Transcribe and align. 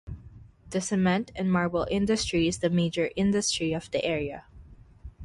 The 0.71 0.81
cement 0.81 1.29
and 1.35 1.51
Marble 1.51 1.85
industry 1.91 2.47
is 2.47 2.57
the 2.57 2.71
major 2.71 3.11
industry 3.15 3.71
of 3.71 3.91
the 3.91 4.03
area. 4.03 4.45